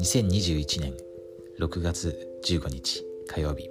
[0.00, 0.94] 2021年
[1.58, 3.68] 6月15日火曜日。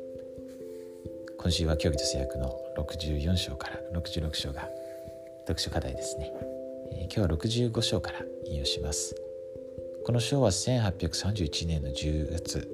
[1.38, 4.68] 今週は競技と制約の64章から66章が
[5.48, 6.34] 読書課題ですね、
[6.92, 9.16] えー、今日は65章から引用します。
[10.06, 12.70] この章は1831年の10月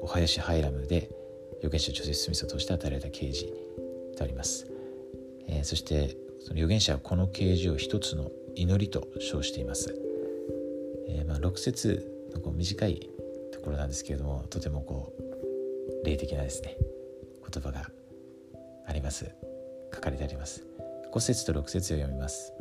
[0.00, 1.10] お囃子ハイラムで
[1.58, 3.52] 預言者ジョセフ・スミスを通して与えられた啓示
[4.16, 4.66] であります、
[5.48, 9.94] えー、そしてその預言者はこの啓示を一つの祈りと称しています、
[11.08, 13.08] えー、まあ6節のこう短い
[13.52, 16.76] ところなんですけれどもとてもこう霊的なですね
[17.52, 17.90] 言葉が
[18.86, 19.30] あります。
[19.94, 20.64] 書かれてあります。
[21.12, 22.52] 5節と6節を読みます。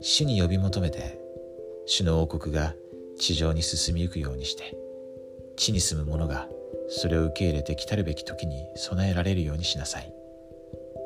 [0.00, 1.18] 主に呼び求めて
[1.86, 2.74] 主の王国が
[3.18, 4.76] 地上に進みゆくようにして
[5.56, 6.48] 地に住む者が
[6.88, 10.12] それを受け入れて来たるべき時に備えられるようにしなさい。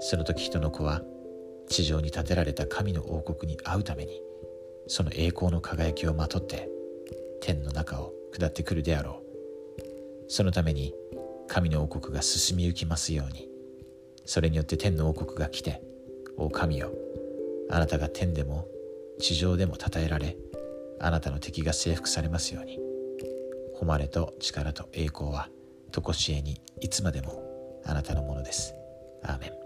[0.01, 1.02] その時人の子は
[1.69, 4.23] 地上に建てられた神の王国に会うために
[4.87, 6.68] その栄光の輝きをまとって
[7.40, 9.29] 天の中を下ってくるであろう。
[10.29, 10.95] そのために
[11.46, 13.49] 神の王国が進みゆきますように
[14.27, 15.82] それによって天の王国が来て
[16.37, 16.93] お神よ
[17.71, 18.66] あなたが天でも
[19.18, 20.37] 地上でも称えられ
[21.01, 22.79] あなたの敵が征服されますように。
[23.80, 25.49] 誉れと力と栄光は
[25.93, 28.74] 常しえにいつまでもあなたのものです。
[29.23, 29.57] アーメン。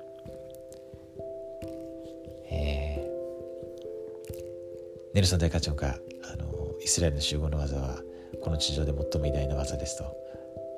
[5.15, 5.99] ネルソン大課長が
[6.33, 8.01] あのイスラエルの集合の技は
[8.41, 10.05] この地上で最も偉大な技ですと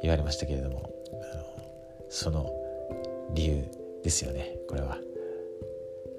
[0.03, 1.45] 言われましたけれどもあの
[2.11, 2.51] その
[3.33, 3.65] 理由
[4.03, 4.57] ですよね。
[4.69, 4.99] これは。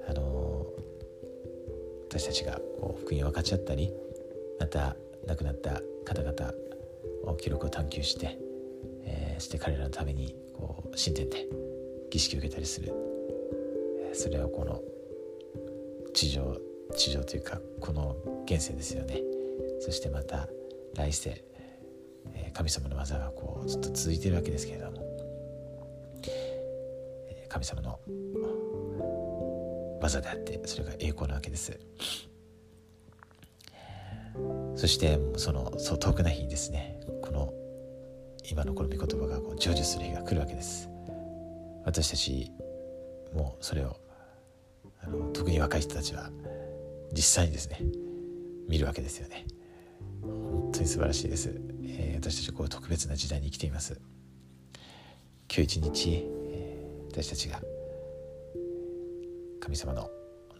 [0.08, 0.66] あの
[2.08, 3.92] 私たちがこう福音を分かち合ったり
[4.60, 6.52] また亡くなった方々
[7.24, 8.38] を記録を探求して、
[9.04, 11.46] えー、して彼らのためにこう神殿で
[12.10, 12.92] 儀式を受けたりする。
[14.12, 14.80] それはこの
[16.14, 16.56] 地上
[16.96, 19.20] 地上というかこの現世ですよね。
[19.80, 20.48] そしてまた
[20.94, 21.44] 来世
[22.52, 25.06] 神様の技がこうずっと続いているわけですけれども。
[27.48, 27.98] 神様の
[30.02, 31.78] 技であってそれが栄光なわけです。
[34.74, 37.00] そしてそのそう遠くない日にですね。
[37.22, 37.54] この
[38.50, 40.90] 今のこの御言葉がこう成就する日が来るわけです。
[41.84, 42.52] 私たち
[43.32, 43.96] もそれを
[45.02, 46.30] あの特に若い人たちは
[47.12, 47.80] 実際にですね
[48.68, 49.46] 見るわけですよね。
[50.22, 54.00] 本当に素晴らしいです、えー、私たちこう特別な時代に生きています。
[55.48, 57.60] 今日一日、えー、私たちが
[59.60, 60.10] 神様の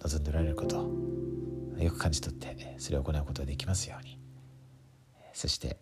[0.02, 4.18] 望んでおられることをよく感じ取ってそれを行うことができますように。
[5.32, 5.76] そして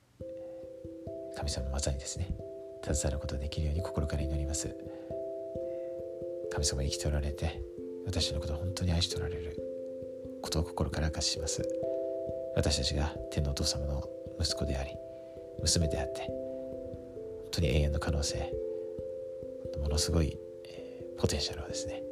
[1.37, 2.35] 神様の技にですね
[2.83, 4.75] 携わることができるように心から祈ります。
[6.51, 7.63] 神様生きておられて
[8.07, 9.64] 私のことを本当に愛しておられる。
[10.45, 11.67] ことを心から明かします。
[12.55, 14.05] 私たちが天のお父様の
[14.39, 14.91] 息子であり
[15.63, 18.53] 娘であって本当に永遠の可能性
[19.81, 20.39] ものすごい、
[21.19, 22.03] ポテンシャルをですね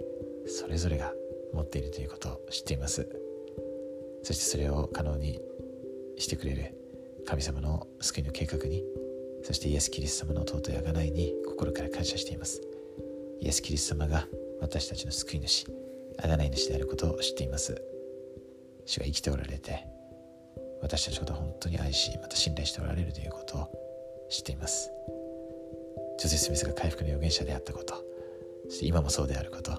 [0.46, 1.12] それぞれが
[1.52, 3.06] 持っているということを知っています。
[4.22, 5.38] そしてそれを可能に
[6.16, 6.74] してくれる
[7.26, 8.82] 神様の救いの計画に
[9.42, 12.62] そしてイエス・キリスト様の尊い贖いに心から感謝しています。
[13.40, 14.26] イエス・キリスト様が
[14.60, 15.66] 私たちの救い主
[16.18, 17.91] 贖い主であることを知っています。
[18.86, 19.86] 主が生きておられて
[20.82, 24.90] 私たちのことを本当に愛しまた信頼しておられるということを知っています。
[26.18, 27.94] ジョゼ・スミスが回復の預言者であったこと
[28.68, 29.72] そして今もそうであること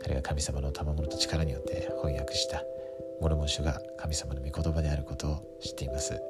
[0.00, 2.62] 彼が神様の賜物と力によって翻訳した
[3.20, 6.20] モルモン書が神様の御言葉であることを知っています。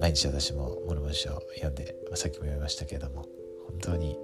[0.00, 3.26] 毎日私もモルモン書を読んで、まあ、さっきも読みましたけれども
[3.68, 4.16] 本当に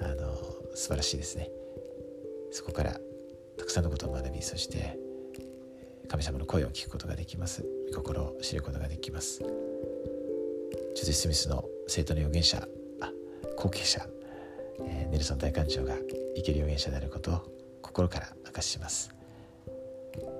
[0.00, 0.34] あの
[0.74, 1.50] 素晴らしいですね。
[2.50, 3.00] そこから
[3.58, 4.98] たくさんのことを学びそして
[6.08, 7.64] 神様の声を聞くことができます。
[7.90, 9.42] 御心を知ることができます。
[10.94, 12.68] ジョゼ・スミスの生徒の預言者
[13.00, 13.10] あ
[13.56, 14.06] 後継者、
[14.86, 15.94] えー、ネルソン大官長が
[16.36, 17.40] 生ける預言者であることを
[17.82, 19.10] 心から明かしします。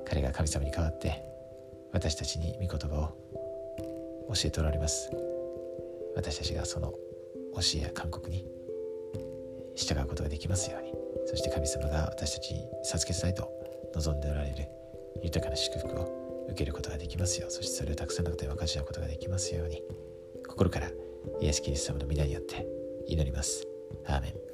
[0.06, 1.22] 彼が神様に代わって
[1.92, 5.10] 私たちに御言葉を教えておられます。
[6.14, 6.92] 私たちがその
[7.54, 8.46] 教えや勧告に
[9.74, 10.93] 従うことができますように。
[11.26, 13.48] そして神様が私たちに授けたいと
[13.94, 14.68] 望んでおられる
[15.22, 19.82] 豊かな祝福を受けることができますよそしてそれをたくさんの方に分かち合うことができますように
[20.46, 20.90] 心から
[21.40, 22.66] イエス・キリスト様の皆によって
[23.06, 23.66] 祈ります。
[24.06, 24.53] アーメン